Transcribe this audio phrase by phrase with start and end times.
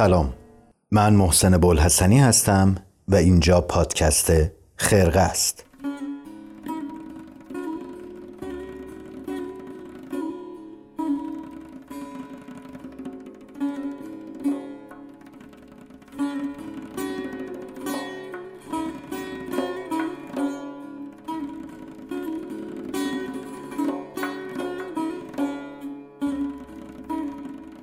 [0.00, 0.32] سلام.
[0.90, 2.74] من محسن بلحسنی هستم
[3.08, 4.32] و اینجا پادکست
[4.76, 5.64] خرقه است.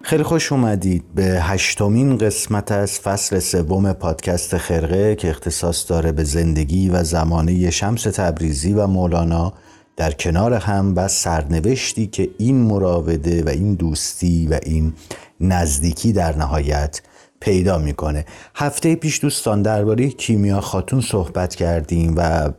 [0.07, 6.23] خیلی خوش اومدید به هشتمین قسمت از فصل سوم پادکست خرقه که اختصاص داره به
[6.23, 9.53] زندگی و زمانه شمس تبریزی و مولانا.
[9.97, 14.93] در کنار هم و سرنوشتی که این مراوده و این دوستی و این
[15.41, 17.01] نزدیکی در نهایت
[17.39, 18.25] پیدا می‌کنه.
[18.55, 22.49] هفته پیش دوستان درباره کیمیا خاتون صحبت کردیم و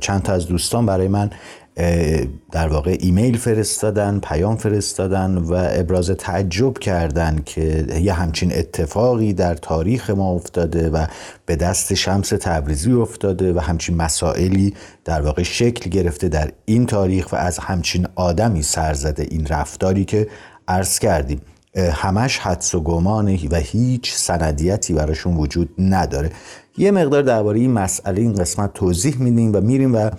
[0.00, 1.30] چند تا از دوستان برای من
[2.52, 9.54] در واقع ایمیل فرستادن پیام فرستادن و ابراز تعجب کردن که یه همچین اتفاقی در
[9.54, 11.06] تاریخ ما افتاده و
[11.46, 17.32] به دست شمس تبریزی افتاده و همچین مسائلی در واقع شکل گرفته در این تاریخ
[17.32, 20.28] و از همچین آدمی سر زده این رفتاری که
[20.68, 21.40] عرض کردیم.
[21.76, 26.30] همش حدس و گمانه و هیچ سندیتی براشون وجود نداره.
[26.78, 30.10] یه مقدار درباره این مسئله این قسمت توضیح میدیم و میریم و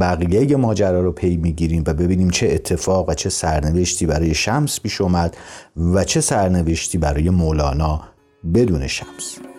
[0.00, 5.00] بقیه ماجرا رو پی می‌گیریم و ببینیم چه اتفاق و چه سرنوشتی برای شمس پیش
[5.00, 5.36] اومد
[5.76, 8.00] و چه سرنوشتی برای مولانا
[8.54, 9.51] بدون شمس.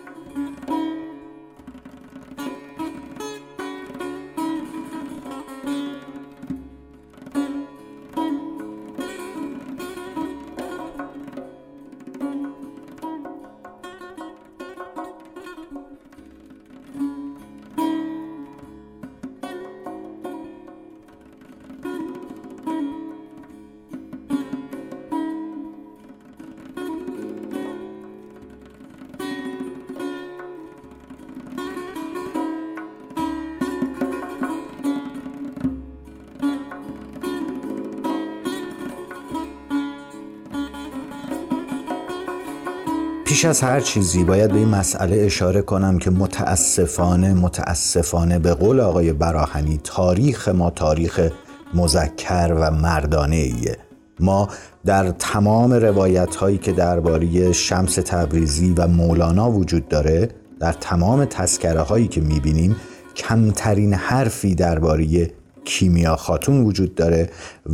[43.34, 44.24] پیش از هر چیزی.
[44.24, 50.70] باید به این مسئله اشاره کنم که متاسفانه متاسفانه به قول آقای براهنی تاریخ ما
[50.70, 51.30] تاریخ
[51.74, 53.76] مذکر و مردانه ایه
[54.20, 54.48] ما
[54.84, 60.28] در تمام روایت هایی که درباره شمس تبریزی و مولانا وجود داره
[60.60, 62.76] در تمام تذکره هایی که می‌بینیم
[63.16, 65.30] کمترین حرفی درباره
[65.64, 67.30] کیمیا خاتون وجود داره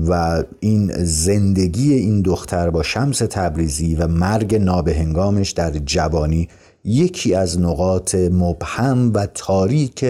[0.09, 6.49] و این زندگی این دختر با شمس تبریزی و مرگ نابهنگامش در جوانی
[6.85, 10.07] یکی از نقاط مبهم و تاریک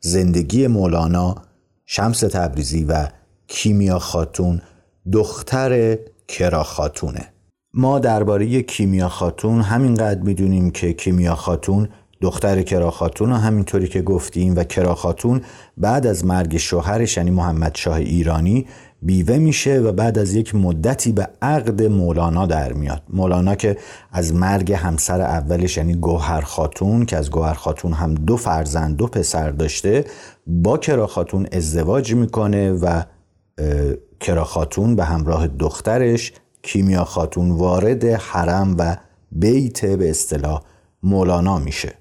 [0.00, 1.34] زندگی مولانا
[1.86, 3.08] شمس تبریزی و
[3.48, 4.60] کیمیا خاتون
[5.12, 5.98] دختر
[6.28, 7.32] کرا خاتونه.
[7.74, 11.88] ما درباره کیمیا خاتون همینقدر می‌دونیم که کیمیا خاتون
[12.20, 15.40] دختر کراخاتون و همینطوری که گفتیم و کراخاتون
[15.76, 18.66] بعد از مرگ شوهرش یعنی محمد شاه ایرانی
[19.02, 23.02] بیوه میشه و بعد از یک مدتی به عقد مولانا در میاد.
[23.08, 23.76] مولانا که
[24.12, 29.06] از مرگ همسر اولش یعنی گوهر خاتون که از گوهر خاتون هم دو فرزند دو
[29.06, 30.04] پسر داشته
[30.46, 33.02] با کرا خاتون ازدواج می‌کنه و
[34.20, 36.32] کرا خاتون به همراه دخترش
[36.62, 38.96] کیمیا خاتون وارد حرم و
[39.32, 40.62] بیت به اصطلاح
[41.02, 41.99] مولانا میشه.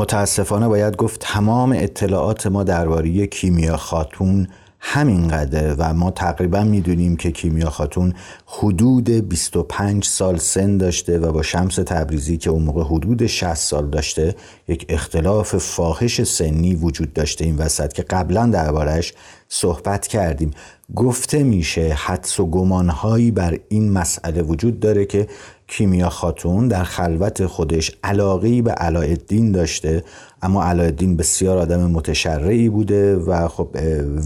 [0.00, 4.48] متاسفانه باید گفت تمام اطلاعات ما درباره کیمیا خاتون
[4.80, 8.14] همینقدر و ما تقریبا می‌دونیم که کیمیا خاتون
[8.46, 13.90] حدود 25 سال سن داشته و با شمس تبریزی که اون موقع حدود 60 سال
[13.90, 14.34] داشته
[14.68, 19.12] یک اختلاف فاحش سنی وجود داشته این وسط که قبلا دربارش
[19.48, 20.50] صحبت کردیم.
[20.96, 25.26] گفته میشه حدس و گمانهایی بر این مسئله وجود داره که
[25.70, 30.04] کیمیا خاتون در خلوت خودش علاقی به علایالدین داشته
[30.42, 33.68] اما علایالدین بسیار آدم متشرعی بوده و خب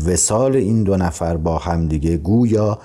[0.07, 2.79] وسال این دو نفر با هم دیگه گویا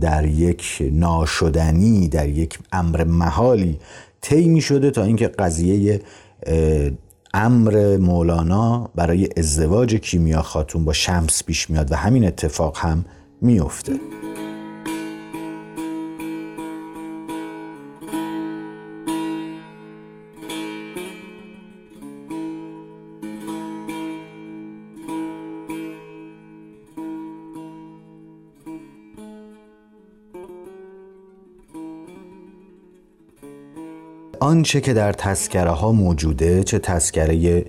[0.00, 3.78] در یک ناشدنی در یک امر محالی
[4.20, 6.00] طی شده تا اینکه قضیه
[7.34, 13.04] امر مولانا برای ازدواج کیمیا خاتون با شمس پیش میاد و همین اتفاق هم
[13.42, 13.92] میفته
[34.40, 37.64] آنچه که در تسکره ها موجوده چه تسکره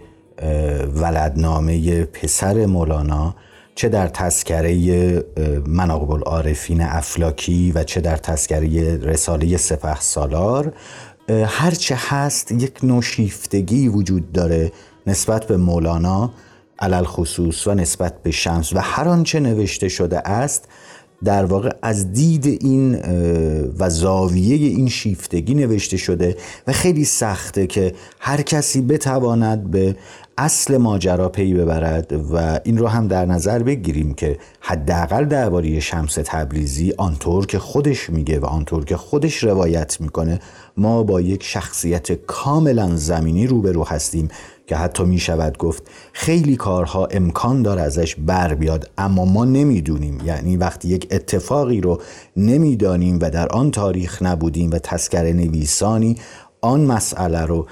[0.94, 3.36] ولدنامه پسر مولانا
[3.76, 5.24] چه در تسکره
[5.68, 10.74] مناقب العارفین افلاکی و چه در تسکره رساله سپه سالار
[11.30, 14.72] هرچه هست یک نوشیفتگی وجود داره
[15.08, 16.32] نسبت به مولانا
[16.80, 20.68] علل خصوص و نسبت به شمس و هر آنچه نوشته شده است
[21.24, 23.00] در واقع از دید این
[23.80, 26.38] و زاویه این شیفتگی نوشته شده
[26.68, 29.96] و خیلی سخته که هر کسی بتواند به
[30.38, 36.14] اصل ماجرا پی ببرد و این رو هم در نظر بگیریم که حداقل درباره شمس
[36.26, 40.40] تبریزی آنطور که خودش میگه و آنطور که خودش روایت می‌کنه
[40.78, 44.28] ما با یک شخصیت کاملا زمینی روبرو هستیم.
[44.70, 45.84] که حتی می شود گفت
[46.14, 50.22] خیلی کارها امکان داره ازش بر بیاد اما ما نمی‌دونیم.
[50.26, 52.02] یعنی وقتی یک اتفاقی رو
[52.38, 56.18] نمی‌دانیم و در آن تاریخ نبودیم و تسکر نویسانی
[56.62, 57.68] آن مسئله رو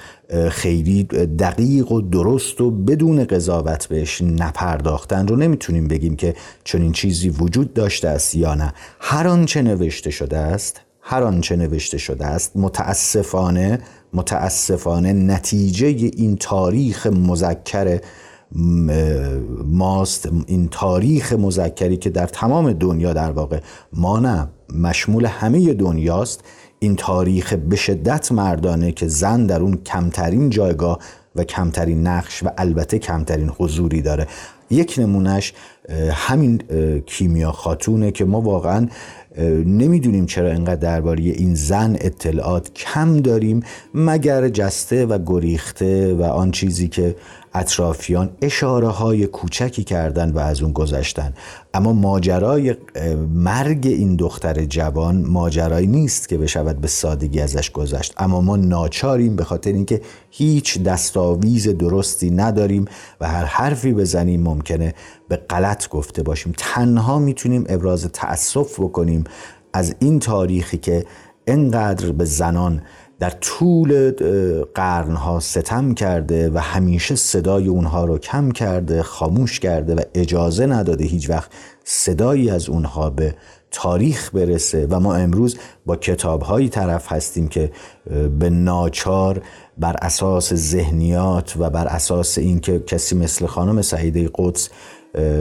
[0.50, 1.04] خیلی
[1.40, 7.74] دقیق و درست و بدون قضاوت بهش نپرداختن رو نمی‌تونیم بگیم که چنین چیزی وجود
[7.74, 8.74] داشته است یا نه.
[9.00, 13.80] هر آنچه نوشته شده است هر آنچه نوشته شده است متاسفانه
[14.14, 18.00] متاسفانه نتیجه این تاریخ مذکر
[19.66, 23.60] ماست این تاریخ مذکری که در تمام دنیا در واقع
[23.94, 26.44] ما نه مشمول همه دنیاست.
[26.80, 31.00] این تاریخ به شدت مردانه که زن در اون کمترین جایگاه
[31.36, 34.28] و کمترین نقش و البته کمترین حضوری داره.
[34.70, 35.54] یک نمونهش
[36.12, 36.58] همین
[37.06, 38.88] کیمیا خاتونه که ما واقعا
[39.66, 43.64] نمی‌دونیم چرا انقدر درباره این زن اطلاعات کم داریم
[43.94, 47.16] مگر جسته و گریخته و آن چیزی که
[47.54, 51.34] اطرافیان اشاره های کوچکی کردن و از اون گذشتن.
[51.74, 52.76] اما ماجرای
[53.34, 58.14] مرگ این دختر جوان ماجرایی نیست که بشود به سادگی ازش گذشت.
[58.18, 62.86] اما ما ناچاریم به خاطر اینکه هیچ دستاویز درستی نداریم
[63.22, 64.94] و هر حرفی بزنیم ممکنه
[65.30, 66.54] به غلط گفته باشیم.
[66.58, 69.24] تنها می‌تونیم ابراز تأسف بکنیم
[69.74, 71.06] از این تاریخی که
[71.48, 72.82] انقدر به زنان
[73.20, 74.12] در طول
[74.76, 81.06] قرنها ستم کرده و همیشه صدای اونها رو کم کرده خاموش کرده و اجازه نداده
[81.06, 81.52] هیچ وقت
[81.84, 83.36] صدایی از اونها به
[83.72, 84.88] تاریخ برسه.
[84.90, 87.72] و ما امروز با کتابهایی طرف هستیم که
[88.40, 89.42] به ناچار
[89.78, 94.70] بر اساس ذهنیات و بر اساس اینکه کسی مثل خانم سعیده قدس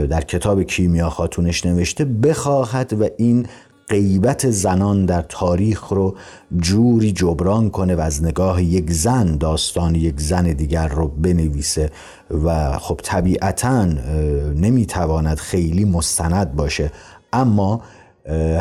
[0.09, 3.45] در کتاب کیمیا خاتونش نوشته بخواهد و این
[3.89, 6.15] غیبت زنان در تاریخ رو
[6.57, 11.91] جوری جبران کنه و از نگاه یک زن داستان یک زن دیگر رو بنویسه
[12.43, 13.85] و خب طبیعتا
[14.55, 16.91] نمی‌تواند خیلی مستند باشه.
[17.33, 17.81] اما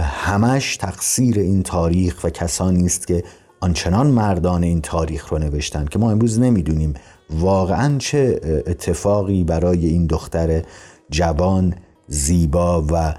[0.02, 3.25] همش تقصیر این تاریخ و کسانی است که
[3.61, 6.94] آنچنان مردان این تاریخ رو نوشتن که ما امروز نمی‌دونیم
[7.31, 10.62] واقعا چه اتفاقی برای این دختر
[11.11, 11.75] جوان
[12.08, 13.15] زیبا و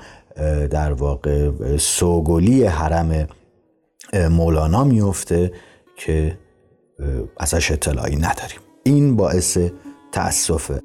[0.71, 3.27] در واقع سوگلی حرم
[4.31, 5.51] مولانا میفته
[5.95, 6.37] که
[7.37, 8.59] ازش اطلاعی نداریم.
[8.83, 9.57] این باعث
[10.11, 10.81] تأسفه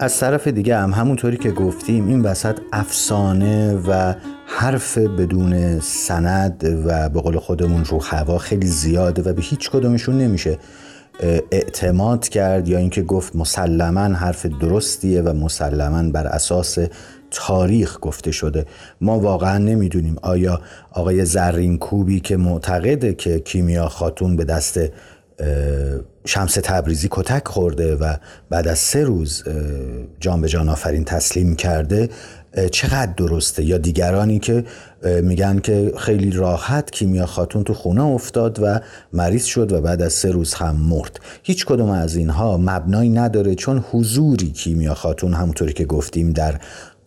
[0.00, 4.14] از طرف دیگه هم همونطوری که گفتیم این وسط افسانه و
[4.46, 10.18] حرف بدون سند و به قول خودمون رو هوا خیلی زیاده و به هیچ کدومشون
[10.18, 10.58] نمیشه
[11.50, 16.78] اعتماد کرد یا اینکه گفت مسلما حرف درستیه و مسلما بر اساس
[17.30, 18.66] تاریخ گفته شده.
[19.00, 20.60] ما واقعا نمی‌دونیم آیا
[20.92, 24.80] آقای زرین کوبی که معتقده که کیمیا خاتون به دست
[26.26, 28.14] شمس تبریزی کتک خورده و
[28.50, 29.44] بعد از سه روز
[30.20, 32.08] جان به جان آفرین تسلیم کرده.
[32.72, 34.64] چقدر درسته؟ یا دیگرانی که
[35.22, 38.80] میگن که خیلی راحت کیمیا خاتون تو خونه افتاد و
[39.12, 41.20] مریض شد و بعد از سه روز هم مرد.
[41.42, 46.60] هیچ کدوم از اینها مبنایی نداره چون حضوری کیمیا خاتون همونطوری که گفتیم در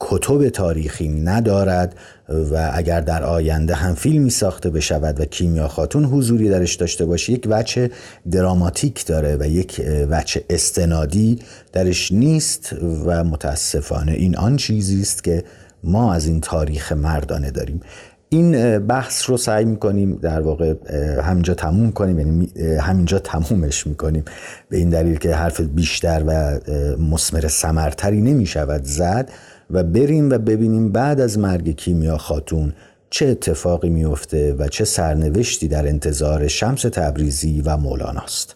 [0.05, 1.95] کتب تاریخی ندارد
[2.29, 7.33] و اگر در آینده هم فیلمی ساخته بشود و کیمیا خاتون حضوری درش داشته باشه
[7.33, 7.91] یک وچه
[8.31, 11.39] دراماتیک داره و یک وچه استنادی
[11.73, 15.43] درش نیست و متاسفانه این آن چیزی است که
[15.83, 17.81] ما از این تاریخ مردانه داریم.
[18.29, 20.73] این بحث رو سعی می‌کنیم در واقع
[21.21, 24.25] همینجا تموم کنیم یعنی همینجا تمومش می‌کنیم.
[24.69, 26.59] به این دلیل که حرف بیشتر و
[26.97, 29.29] مسمر سمرتری نمی‌شود زد.
[29.73, 32.73] و بریم و ببینیم بعد از مرگ کیمیا خاتون
[33.09, 38.55] چه اتفاقی میفته و چه سرنوشتی در انتظار شمس تبریزی و مولاناست.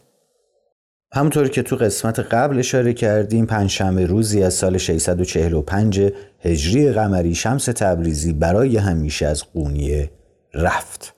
[1.14, 7.66] همونطور که تو قسمت قبل اشاره کردیم پنجشنبه روزی از سال 645 هجری قمری شمس
[7.66, 10.12] تبریزی برای همیشه از قونیه
[10.54, 11.14] رفت.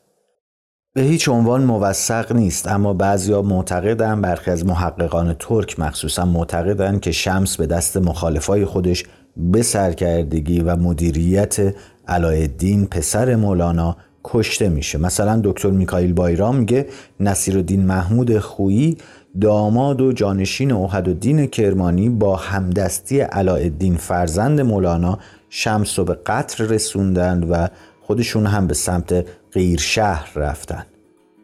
[0.94, 7.12] به هیچ عنوان موثق نیست اما بعضیا معتقدن برخی از محققان ترک مخصوصا معتقدن که
[7.12, 9.04] شمس به دست مخالفای خودش
[9.40, 11.76] به سرکردگی و مدیریت
[12.08, 14.98] علایالدین پسر مولانا کشته میشه.
[14.98, 16.88] مثلا دکتر میکایل بایرام میگه
[17.20, 18.98] نصیرالدین محمود خویی
[19.42, 20.72] داماد و جانشین
[21.14, 25.20] دین کرمانی با همدستی علایالدین فرزند مولانا
[25.50, 27.68] شمس رو به قتل رسوندن و
[28.02, 30.86] خودشون هم به سمت غیر شهر رفتن.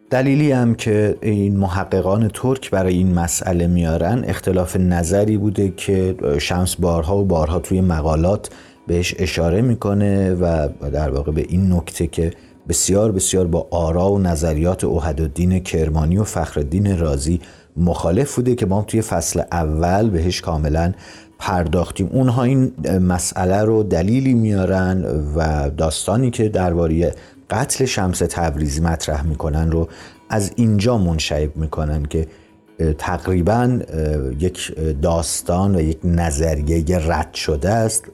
[0.10, 6.76] دلیلی هم که این محققان ترک برای این مسئله میارن اختلاف نظری بوده که شمس
[6.76, 8.50] بارها و بارها توی مقالات
[8.88, 12.32] بهش اشاره می‌کنه و در واقع به این نکته که
[12.70, 17.42] بسیار بسیار با آرا و نظریات اوهدالدین کرمانی و فخرالدین رازی
[17.78, 20.94] مخالف بوده که ما توی فصل اول بهش کاملا
[21.40, 22.10] پرداختیم.
[22.12, 22.72] اونها این
[23.02, 27.14] مسئله رو دلیلی میارن و داستانی که درباره
[27.50, 29.88] قتل شمس تبریزی مطرح می‌کنن رو
[30.30, 32.28] از اینجا منشعب می‌کنن که
[32.98, 33.80] تقریبا
[34.40, 38.06] یک داستان و یک نظریه رد شده است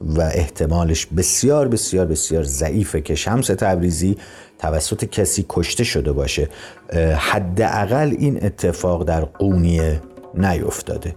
[0.00, 4.16] و احتمالش بسیار بسیار بسیار ضعیفه که شمس تبریزی
[4.58, 6.48] توسط کسی کشته شده باشه.
[7.16, 10.00] حداقل این اتفاق در قونیه
[10.34, 11.14] نیفتاده.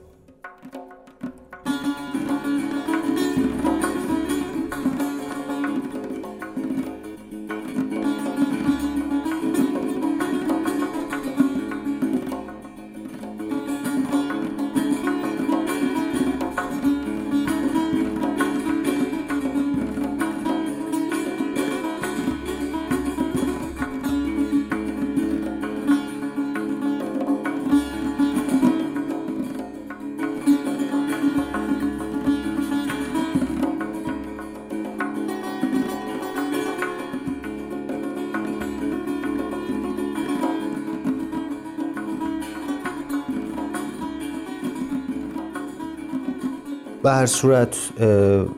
[47.03, 47.77] به هر صورت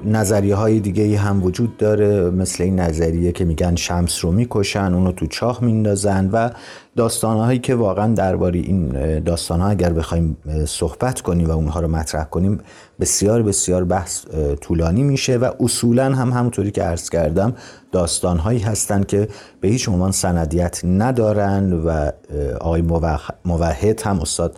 [0.06, 5.12] نظریه های دیگه هم وجود داره مثل این نظریه که میگن شمس رو می‌کشن اونو
[5.12, 6.50] تو چاه میندازن و
[6.96, 11.88] داستان هایی که واقعا درباره این داستان ها اگر بخوایم صحبت کنیم و اونها رو
[11.88, 12.60] مطرح کنیم
[13.00, 14.26] بسیار بسیار بحث
[14.62, 17.54] طولانی میشه و اصولا هم همونطوری که عرض کردم
[17.92, 19.28] داستان هایی هستن که
[19.62, 22.12] به هیچ عنوان سندیت ندارن و
[22.62, 22.84] آقای
[23.46, 24.58] موحد هم استاد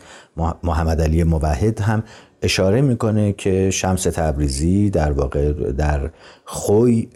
[0.63, 2.03] محمد علی موحد هم
[2.41, 6.10] اشاره می‌کنه که شمس تبریزی در واقع در
[6.46, 7.08] خوی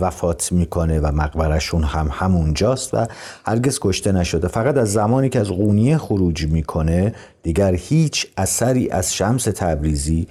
[0.00, 3.06] وفات می‌کنه و مقبرشون هم همونجاست و
[3.46, 4.48] هرگز کشته نشده.
[4.48, 10.26] فقط از زمانی که از قونیه خروج می‌کنه دیگر هیچ اثری از شمس تبریزی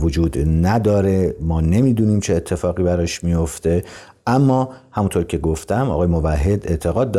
[0.00, 1.34] وجود نداره.
[1.40, 3.84] ما نمی‌دونیم چه اتفاقی براش میفته
[4.26, 7.10] اما همونطور که گفتم آقای موحد اعتقاد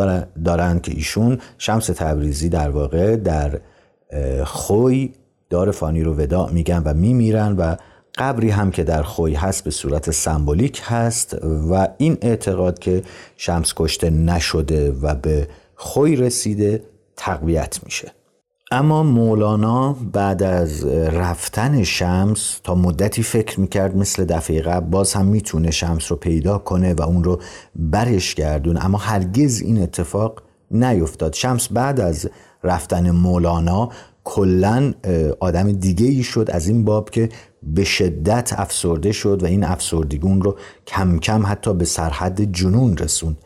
[0.46, 3.60] دارند که ایشون شمس تبریزی در واقع در
[4.44, 5.14] خوی
[5.50, 7.76] دار فانی رو وداع میگن و میمیرن و
[8.18, 11.38] قبری هم که در خوی هست به صورت سمبولیک هست
[11.72, 13.02] و این اعتقاد که
[13.38, 16.84] شمس کشته نشده و به خوی رسیده
[17.16, 18.12] تقویت میشه.
[18.72, 25.26] اما مولانا بعد از رفتن شمس تا مدتی فکر می‌کرد مثل دفعه قبل باز هم
[25.26, 27.42] می‌تونه شمس رو پیدا کنه و اون رو
[27.76, 31.34] برش گردون اما هرگز این اتفاق نیفتاد.
[31.34, 32.30] شمس بعد از
[32.64, 33.90] رفتن مولانا
[34.30, 34.94] کلا
[35.40, 37.30] آدم دیگه ای شد از این باب که
[37.64, 40.58] به شدت افسرده شد و این افسردگون رو
[40.88, 43.38] کم کم حتی به سرحد جنون رسوند.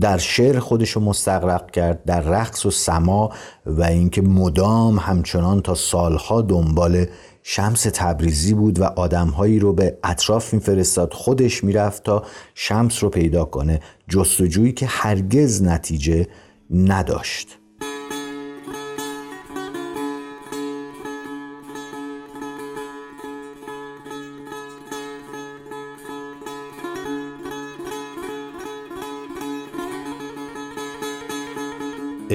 [0.00, 3.30] در شعر خودش رو مستقرق کرد در رقص و سما
[3.66, 7.06] و اینکه مدام همچنان تا سالها دنبال
[7.42, 13.44] شمس تبریزی بود و آدمهایی رو به اطراف میفرستاد خودش می‌رفت تا شمس رو پیدا
[13.44, 13.80] کنه.
[14.08, 16.26] جستجویی که هرگز نتیجه
[16.70, 17.59] نداشت.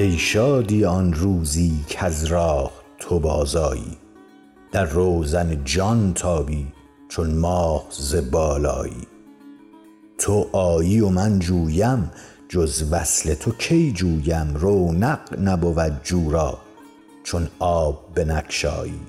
[0.05, 3.97] ای شادی آن روزی کز راه تو بازایی
[4.71, 6.67] در روزن جان تابی
[7.09, 9.07] چون ماه ز بالایی.
[10.17, 12.11] تو آیی و من جویم
[12.49, 16.57] جز وصل تو کی جویم؟ رونق نبود جو را
[17.23, 18.99] چون آب بنگشایی.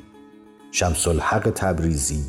[0.73, 2.25] شمس الحق تبریزی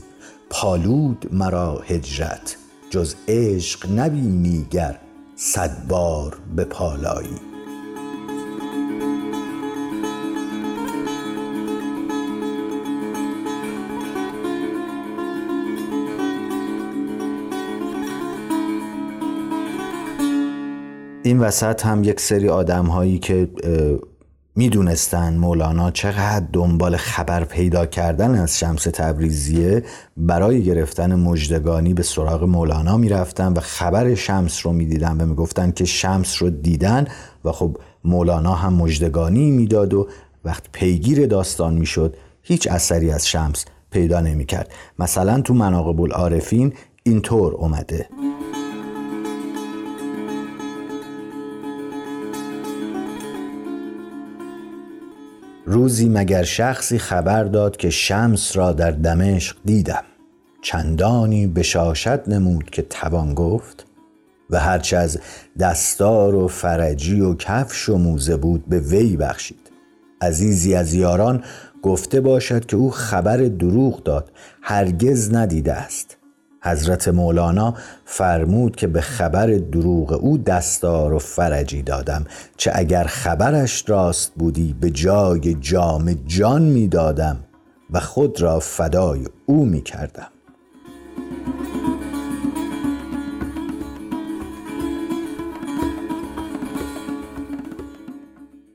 [0.50, 2.58] پالود مرا هجرت
[2.90, 5.00] جز عشق نبینی گر
[5.36, 7.47] صد بار بپالایی
[21.28, 23.50] این وسط هم یک سری آدم هایی که
[24.56, 29.84] می‌دونستن مولانا چقدر دنبال خبر پیدا کردن از شمس تبریزیه
[30.18, 35.86] برای گرفتن مجدگانی به سراغ مولانا می‌رفتن و خبر شمس رو می‌دیدن و می‌گفتن که
[35.86, 37.08] شمس رو دیدن
[37.46, 40.08] و خب مولانا هم مجدگانی می‌داد و
[40.46, 44.72] وقت پیگیر داستان می‌شد هیچ اثری از شمس پیدا نمی‌کرد.
[45.00, 48.10] مثلا تو مناقب العارفین اینطور اومده.
[55.70, 60.04] روزی مگر شخصی خبر داد که شمس را در دمشق دیدم.
[60.62, 63.86] چندانی بشاشت نمود که توان گفت
[64.50, 65.20] و هرچه از
[65.60, 69.72] دستار و فرجی و کفش و موزه بود به وی بخشید.
[70.22, 71.44] عزیزی از یاران
[71.82, 74.32] گفته باشد که او خبر دروغ داد
[74.62, 76.18] هرگز ندیده است.
[76.68, 77.74] حضرت مولانا
[78.06, 82.26] فرمود که به خبر دروغ او دستار و فرجی دادم
[82.58, 87.38] چه اگر خبرش راست بودی به جای جام جان می دادم
[87.90, 90.28] و خود را فدای او می کردم.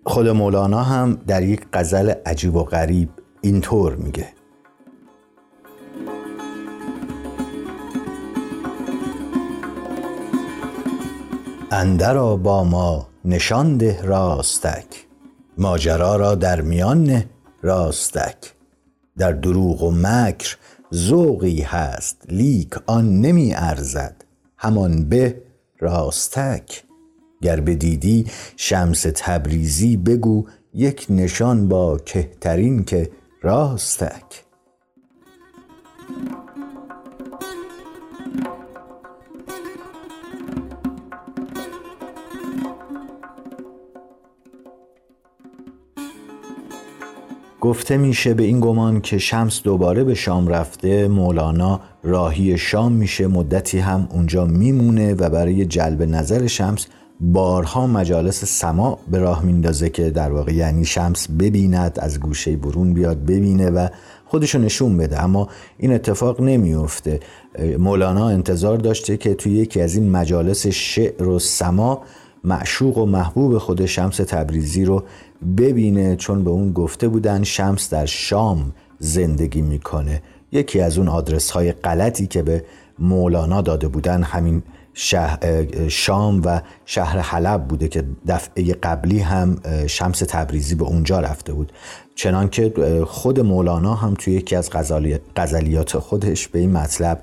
[0.04, 3.08] خود مولانا هم در یک غزل عجیب و غریب
[3.40, 4.41] اینطور میگه.
[11.74, 15.06] اندرا با ما نشان ده راستک
[15.58, 17.24] ماجرا را در میان
[17.62, 18.54] راستک.
[19.18, 20.56] در دروغ و مکر
[20.94, 24.24] ذوقی هست لیک آن نمی ارزد.
[24.56, 25.42] همان به
[25.78, 26.84] راستک.
[27.42, 33.10] گر بدیدی شمس تبریزی بگو یک نشان با کهترین که
[33.42, 34.44] راستک.
[47.62, 53.26] گفته میشه به این گمان که شمس دوباره به شام رفته مولانا راهی شام میشه
[53.26, 56.86] مدتی هم اونجا میمونه و برای جلب نظر شمس
[57.20, 62.94] بارها مجالس سما به راه میندازه که در واقع یعنی شمس ببیند از گوشه برون
[62.94, 63.88] بیاد ببینه و
[64.24, 65.22] خودشو نشون بده.
[65.22, 65.48] اما
[65.78, 67.20] این اتفاق نمیفته
[67.78, 72.02] مولانا انتظار داشته که توی یکی از این مجالس شعر و سما
[72.44, 75.04] معشوق و محبوب خود شمس تبریزی رو
[75.58, 80.22] ببینه چون به اون گفته بودن شمس در شام زندگی می‌کنه.
[80.52, 82.64] یکی از اون آدرس های غلطی که به
[82.98, 84.62] مولانا داده بودن همین
[85.88, 91.72] شام و شهر حلب بوده که دفعه قبلی هم شمس تبریزی به اونجا رفته بود.
[92.14, 92.72] چنانکه
[93.06, 94.70] خود مولانا هم توی یکی از
[95.36, 97.22] غزلیات خودش به این مطلب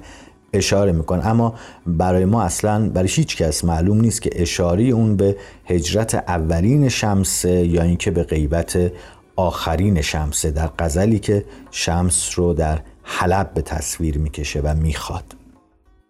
[0.54, 1.28] اشاره می‌کنه.
[1.28, 1.54] اما
[1.88, 5.36] برای ما اصلا برای هیچ کس معلوم نیست که اشاره اون به
[5.66, 8.92] هجرت اولین شمسه یا اینکه به غیبت
[9.36, 15.36] آخرین شمسه در غزلی که شمس رو در حلب به تصویر می‌کشه و می‌خواد.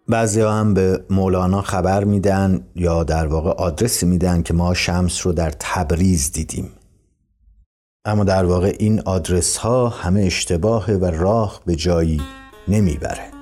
[0.08, 5.34] بعضی هم به مولانا خبر میدن یا در واقع آدرسی میدن که ما شمس رو
[5.34, 6.71] در تبریز دیدیم.
[8.06, 12.21] اما در واقع این آدرس ها همه اشتباهه و راه به جایی
[12.67, 13.38] نمی‌بره.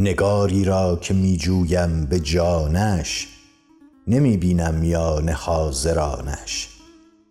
[0.00, 3.28] نگاری را که می جویم به جانش
[4.06, 6.68] نمی بینم میان حاضرانش.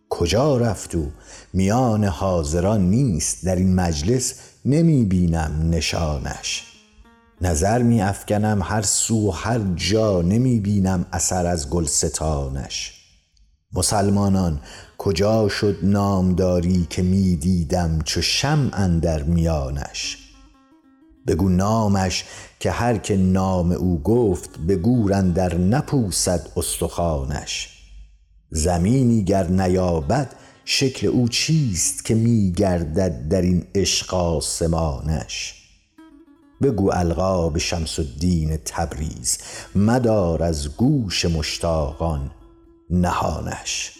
[0.10, 1.12] کجا رفت او
[1.54, 4.34] میان حاضران نیست در این مجلس
[4.66, 6.64] نمی بینم نشانش.
[7.42, 12.94] نظر می افکنم هر سو و هر جا نمی بینم اثر از گلستانش.
[13.74, 14.60] مسلمانان
[14.98, 20.27] کجا شد نامداری که می دیدم چو شمع اندر میانش؟
[21.28, 22.24] بگو نامش
[22.60, 27.70] که هر که نام او گفت به گور اندر نپوسد استخوانش.
[28.52, 30.34] زمینی گر نیابد
[30.66, 35.54] شکل او چیست که می گردد در این عشق آسمانش؟
[36.62, 39.38] بگو القاب شمس الدین تبریز
[39.76, 42.32] مدار از گوش مشتاقان
[42.90, 43.94] نهانش.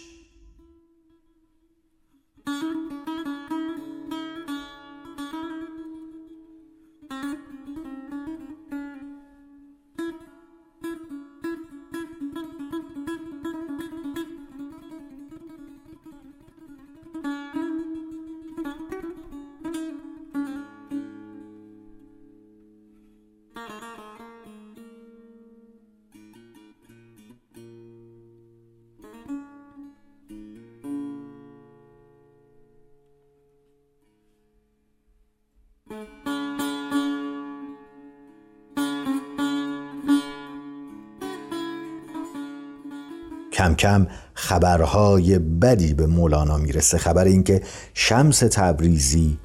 [43.78, 46.98] کم خبرهای بدی به مولانا می‌رسه.
[46.98, 47.62] خبر اینکه
[47.94, 49.38] شمس تبریزی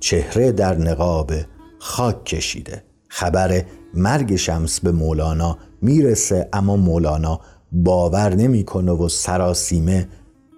[0.00, 1.32] چهره در نقاب
[1.78, 2.84] خاک کشیده.
[3.08, 7.40] خبر مرگ شمس به مولانا می‌رسه اما مولانا
[7.72, 10.08] باور نمی‌کنه و سراسیمه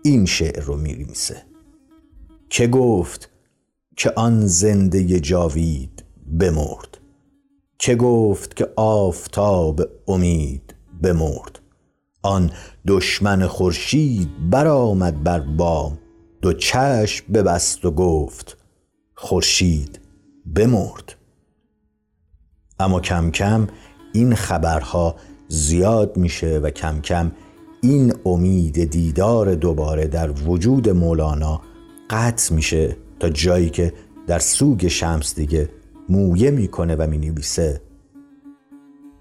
[0.03, 1.37] این شعر رو میریمیسه
[2.51, 3.31] که گفت
[3.97, 6.05] که آن زنده جاوید
[6.41, 6.99] بمرد.
[7.79, 11.61] که گفت که آفتاب امید بمرد.
[12.25, 12.51] آن
[12.87, 15.99] دشمن خورشید برآمد بر بام.
[16.43, 18.57] دو چشم ببست و گفت
[19.15, 20.01] خورشید
[20.55, 21.15] بمرد.
[22.79, 23.67] اما کم کم
[24.13, 25.17] این خبرها
[25.49, 27.33] زیاد میشه و کم کم
[27.83, 31.61] این امید دیدار دوباره در وجود مولانا
[32.11, 33.93] قطع میشه تا جایی که
[34.27, 35.69] در سوگ شمس دیگه
[36.09, 37.81] مویه می‌کنه و می‌نویسه.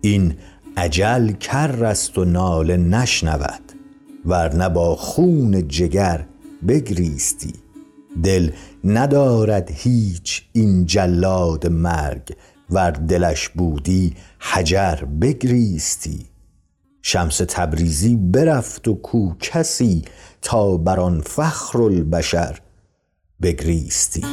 [0.01, 0.33] این
[0.77, 3.71] عجل کر است و ناله نشنود
[4.25, 6.25] ورنه با خون جگر
[6.67, 7.53] بگریستی.
[8.23, 8.51] دل
[8.83, 12.35] ندارد هیچ این جلاد مرگ
[12.69, 16.25] ور دلش بودی حجر بگریستی.
[17.01, 20.01] شمس تبریزی برفت و کو کسی
[20.41, 22.59] تا بر آن فخر البشر
[23.41, 24.25] بگریستی.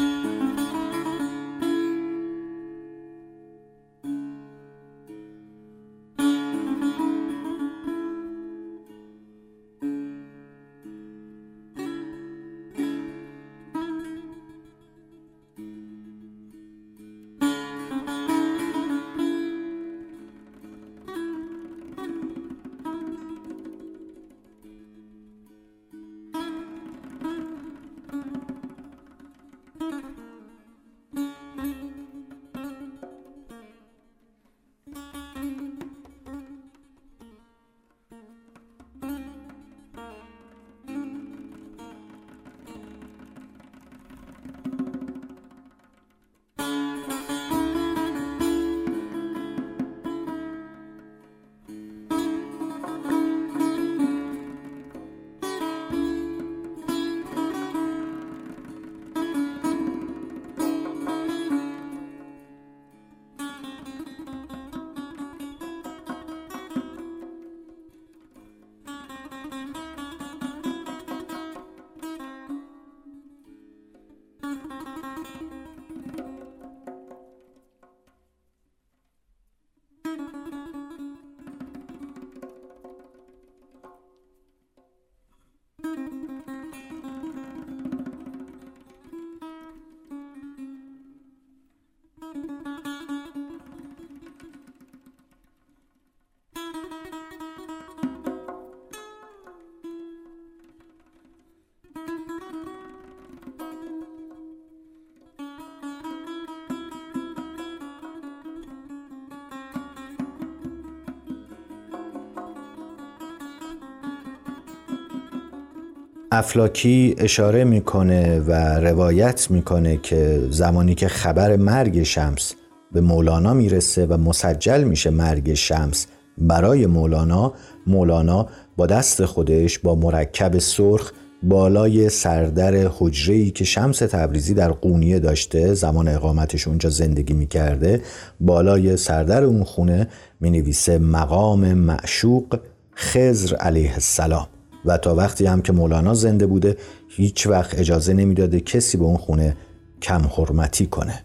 [116.40, 122.54] افلاکی اشاره می‌کنه و روایت می‌کنه که زمانی که خبر مرگ شمس
[122.92, 126.06] به مولانا می‌رسه و مسجل میشه مرگ شمس
[126.38, 127.52] برای مولانا
[127.86, 135.18] مولانا با دست خودش با مرکب سرخ بالای سردر حجره که شمس تبریزی در قونیه
[135.18, 138.02] داشته زمان اقامتش اونجا زندگی می‌کرده
[138.40, 140.08] بالای سردر اون خونه
[140.40, 142.58] می نویسه مقام معشوق
[142.96, 144.46] خزر علیه السلام.
[144.84, 146.76] و تا وقتی هم که مولانا زنده بوده
[147.08, 149.56] هیچ وقت اجازه نمی‌داده کسی به اون خونه
[150.02, 151.24] کم حرمتی کنه.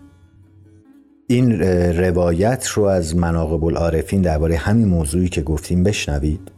[1.27, 1.61] این
[1.97, 6.51] روایت رو از مناقب العارفین درباره همین موضوعی که گفتیم بشنوید.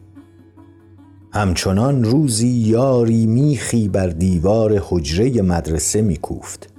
[1.34, 6.70] همچنان روزی یاری میخی بر دیوار حجره مدرسه میکوفت.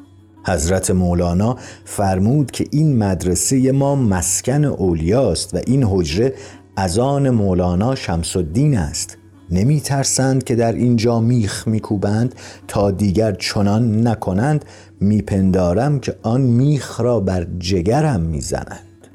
[0.47, 6.35] حضرت مولانا فرمود که این مدرسه ما مسکن اولیاست و این حجره
[6.77, 9.18] از آن مولانا شمس الدین است.
[9.51, 12.35] نمی ترسند که در اینجا میخ میکوبند
[12.69, 14.65] تا دیگر چنان نکنند.
[15.01, 19.09] میپندارم که آن میخ را بر جگرم می‌زنند.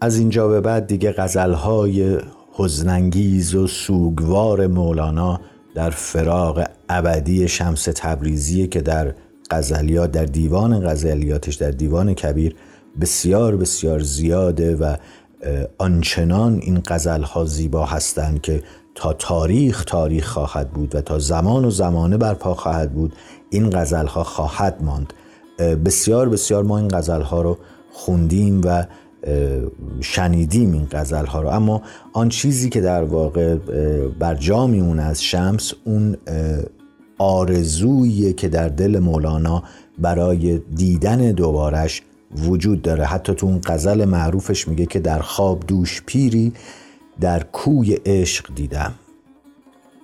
[0.00, 2.18] از اینجا به بعد دیگه غزلهای
[2.52, 5.40] حزنانگیز و سوگوار مولانا
[5.74, 9.14] در فراغ ابدی شمس تبریزی که در
[9.50, 12.56] غزلیات در دیوان غزلیاتش در دیوان کبیر
[13.00, 14.96] بسیار بسیار زیاده و
[15.78, 18.62] آنچنان این غزلها زیبا هستند که
[18.98, 23.12] تا تاریخ تاریخ خواهد بود و تا زمان و زمانه برپا خواهد بود
[23.50, 25.12] این غزلها خواهد ماند.
[25.58, 27.58] بسیار بسیار ما این غزلها رو
[27.92, 28.84] خوندیم و
[30.00, 31.48] شنیدیم این غزل ها رو.
[31.48, 31.82] اما
[32.12, 33.56] آن چیزی که در واقع
[34.18, 36.16] بر جا میمونه از شمس اون
[37.18, 39.62] آرزویی که در دل مولانا
[39.98, 42.02] برای دیدن دوبارش
[42.36, 43.04] وجود داره.
[43.04, 46.52] حتی تو اون غزل معروفش میگه که در خواب دوش پیری
[47.20, 48.94] در کوی عشق دیدم.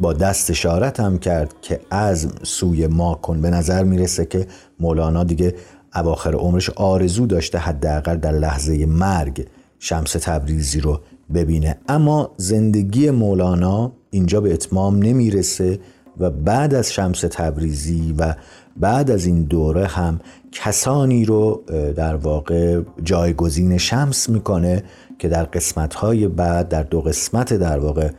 [0.00, 0.66] با دست
[1.00, 3.40] هم کرد که از سوی ما کن.
[3.40, 4.46] به نظر می‌رسه که
[4.80, 5.54] مولانا دیگه
[5.94, 9.46] اواخر عمرش آرزو داشته حداقل در لحظه مرگ
[9.78, 11.00] شمس تبریزی رو
[11.34, 11.78] ببینه.
[11.88, 15.78] اما زندگی مولانا اینجا به اتمام نمی‌رسه
[16.18, 18.34] و بعد از شمس تبریزی و
[18.76, 20.20] بعد از این دوره هم
[20.52, 21.62] کسانی رو
[21.96, 24.82] در واقع جایگزین شمس می‌کنه
[25.18, 28.10] که در قسمتهای بعد در دو قسمت در واقع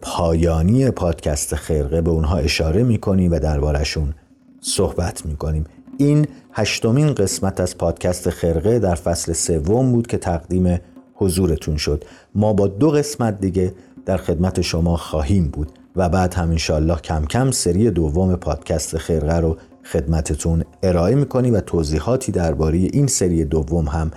[0.00, 4.14] پایانی پادکست خرقه به اونها اشاره می‌کنیم و دربارشون
[4.60, 5.64] صحبت می‌کنیم.
[5.96, 10.80] این هشتمین قسمت از پادکست خرقه در فصل سوم بود که تقدیم
[11.14, 12.04] حضورتون شد.
[12.34, 13.74] ما با دو قسمت دیگه
[14.06, 19.36] در خدمت شما خواهیم بود و بعد هم انشالله کم کم سری دوم پادکست خرقه
[19.36, 24.10] رو خدمتتون ارائه می‌کنیم و توضیحاتی درباره این سری دوم هم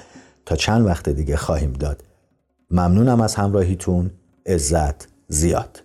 [0.52, 2.04] تا چند وقت دیگه خواهیم داد.
[2.72, 4.12] ممنونم از همراهیتون.
[4.46, 5.84] عزت زیاد.